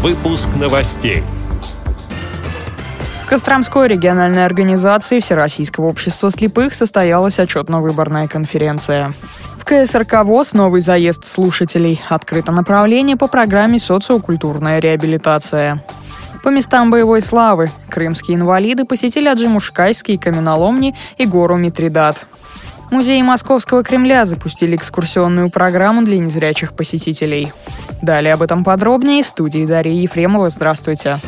[0.00, 1.24] Выпуск новостей.
[3.24, 9.12] В Костромской региональной организации Всероссийского общества слепых состоялась отчетно-выборная конференция.
[9.58, 12.00] В КСРК ВОЗ новый заезд слушателей.
[12.08, 15.82] Открыто направление по программе «Социокультурная реабилитация».
[16.44, 22.24] По местам боевой славы крымские инвалиды посетили Аджимушкайские каменоломни и гору Митридат.
[22.92, 27.52] Музеи Московского Кремля запустили экскурсионную программу для незрячих посетителей.
[28.02, 30.50] Далее об этом подробнее в студии Дарья Ефремова.
[30.50, 31.18] Здравствуйте.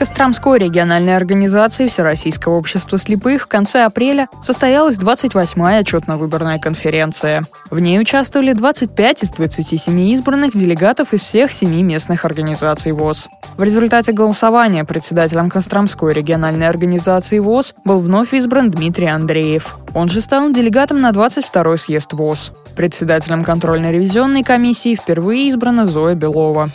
[0.00, 7.44] Костромской региональной организации Всероссийского общества слепых в конце апреля состоялась 28-я отчетно-выборная конференция.
[7.70, 13.28] В ней участвовали 25 из 27 избранных делегатов из всех семи местных организаций ВОЗ.
[13.58, 19.76] В результате голосования председателем Костромской региональной организации ВОЗ был вновь избран Дмитрий Андреев.
[19.92, 22.52] Он же стал делегатом на 22-й съезд ВОЗ.
[22.74, 26.70] Председателем контрольно-ревизионной комиссии впервые избрана Зоя Белова.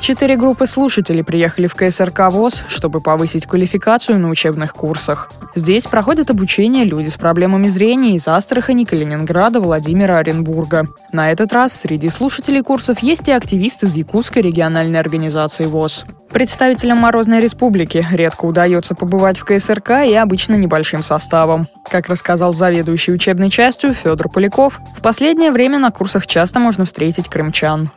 [0.00, 5.30] Четыре группы слушателей приехали в КСРК ВОЗ, чтобы повысить квалификацию на учебных курсах.
[5.54, 10.86] Здесь проходят обучение люди с проблемами зрения из Астрахани, Калининграда, Владимира, Оренбурга.
[11.12, 16.06] На этот раз среди слушателей курсов есть и активисты из Якутской региональной организации ВОЗ.
[16.30, 21.68] Представителям Морозной Республики редко удается побывать в КСРК и обычно небольшим составом.
[21.90, 27.28] Как рассказал заведующий учебной частью Федор Поляков, в последнее время на курсах часто можно встретить
[27.28, 27.90] крымчан.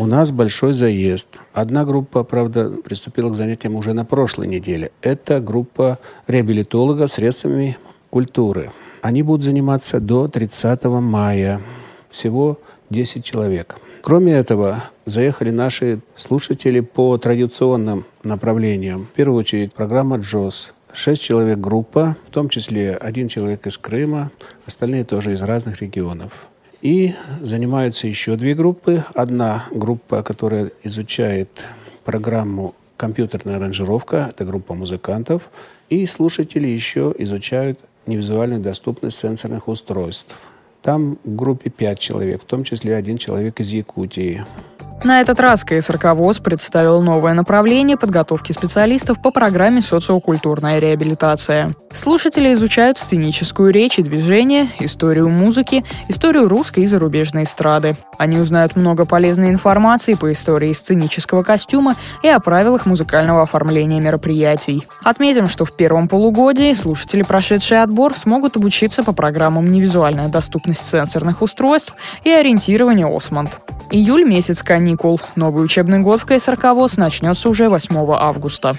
[0.00, 1.26] У нас большой заезд.
[1.52, 4.92] Одна группа, правда, приступила к занятиям уже на прошлой неделе.
[5.02, 7.76] Это группа реабилитологов средствами
[8.08, 8.70] культуры.
[9.02, 11.60] Они будут заниматься до 30 мая.
[12.10, 12.60] Всего
[12.90, 13.78] 10 человек.
[14.00, 19.04] Кроме этого, заехали наши слушатели по традиционным направлениям.
[19.04, 20.74] В первую очередь, программа «Джоз».
[20.92, 24.30] Шесть человек группа, в том числе один человек из Крыма,
[24.64, 26.46] остальные тоже из разных регионов.
[26.80, 29.04] И занимаются еще две группы.
[29.14, 31.48] Одна группа, которая изучает
[32.04, 35.50] программу «Компьютерная аранжировка», это группа музыкантов.
[35.88, 40.36] И слушатели еще изучают невизуальную доступность сенсорных устройств.
[40.82, 44.44] Там в группе пять человек, в том числе один человек из Якутии.
[45.04, 51.70] На этот раз КСРК ВОЗ представил новое направление подготовки специалистов по программе «Социокультурная реабилитация».
[51.92, 57.96] Слушатели изучают сценическую речь и движение, историю музыки, историю русской и зарубежной эстрады.
[58.18, 61.94] Они узнают много полезной информации по истории сценического костюма
[62.24, 64.88] и о правилах музыкального оформления мероприятий.
[65.04, 71.40] Отметим, что в первом полугодии слушатели, прошедшие отбор, смогут обучиться по программам «Невизуальная доступность сенсорных
[71.40, 71.94] устройств»
[72.24, 73.60] и «Ориентирование Осмонд».
[73.90, 75.18] Июль– месяц каникул.
[75.34, 78.76] Новый учебный год в КСРК ВОЗ начнется уже 8 августа.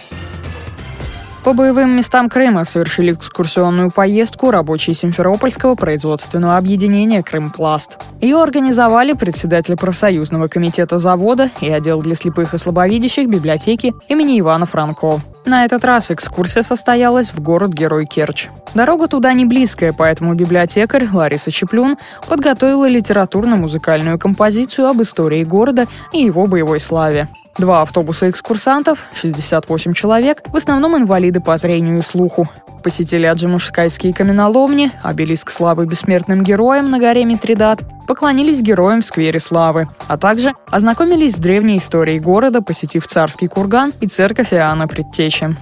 [1.44, 7.98] По боевым местам Крыма совершили экскурсионную поездку рабочие Симферопольского производственного объединения «Крымпласт».
[8.20, 14.66] Ее организовали председатель профсоюзного комитета завода и отдел для слепых и слабовидящих библиотеки имени Ивана
[14.66, 15.22] Франко.
[15.46, 18.50] На этот раз экскурсия состоялась в город-герой Керчь.
[18.76, 21.96] Дорога туда не близкая, поэтому библиотекарь Лариса Чеплюн
[22.28, 27.30] подготовила литературно-музыкальную композицию об истории города и его боевой славе.
[27.60, 32.48] Два автобуса экскурсантов, 68 человек, в основном инвалиды по зрению и слуху.
[32.84, 39.90] Посетили Аджимушкайские каменоломни, обелиск славы бессмертным героям на горе Митридат, поклонились героям в сквере славы,
[40.08, 45.54] а также ознакомились с древней историей города, посетив царский курган и церковь Иоанна Предтечи.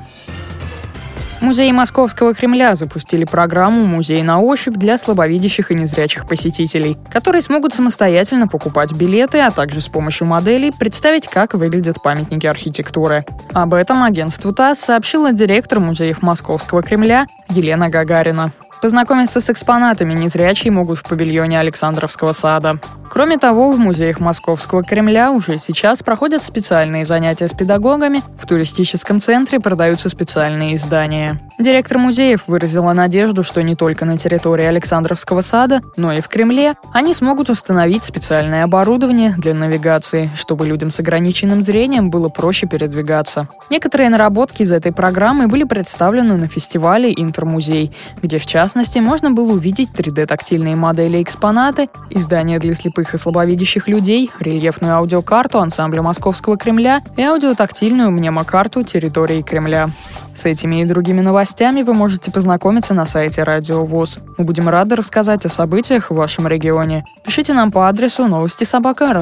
[1.40, 7.75] Музеи Московского Кремля запустили программу «Музей на ощупь» для слабовидящих и незрячих посетителей, которые смогут
[7.75, 13.24] самостоятельно покупать билеты, а также с помощью моделей представить, как выглядят памятники архитектуры.
[13.53, 18.52] Об этом агентству ТАСС сообщила директор музеев Московского Кремля Елена Гагарина.
[18.81, 22.80] Познакомиться с экспонатами незрячие могут в павильоне Александровского сада.
[23.09, 29.19] Кроме того, в музеях Московского Кремля уже сейчас проходят специальные занятия с педагогами, в туристическом
[29.19, 31.40] центре продаются специальные издания.
[31.57, 36.75] Директор музеев выразила надежду, что не только на территории Александровского сада, но и в Кремле
[36.94, 43.47] они смогут установить специальное оборудование для навигации, чтобы людям с ограниченным зрением было проще передвигаться.
[43.72, 47.91] Некоторые наработки из этой программы были представлены на фестивале «Интермузей»,
[48.22, 54.32] где, в частности, можно было увидеть 3D-тактильные модели экспонаты, издания для слепых и слабовидящих людей,
[54.40, 59.90] рельефную аудиокарту ансамбля Московского Кремля и аудиотактильную мнемокарту территории Кремля.
[60.34, 64.20] С этими и другими новостями вы можете познакомиться на сайте Радио ВОЗ.
[64.38, 67.05] Мы будем рады рассказать о событиях в вашем регионе.
[67.23, 69.14] Пишите нам по адресу новости собака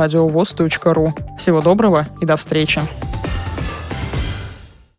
[0.94, 1.14] ру.
[1.38, 2.82] Всего доброго и до встречи.